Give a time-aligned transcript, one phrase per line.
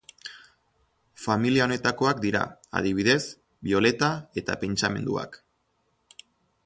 [1.25, 2.41] Familia honetakoak dira,
[2.81, 3.19] adibidez,
[3.69, 4.11] bioleta
[4.43, 5.39] eta pentsamenduak.